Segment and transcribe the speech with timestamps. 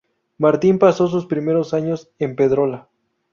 [0.39, 2.89] Martín pasó sus primeros años en Pedrola.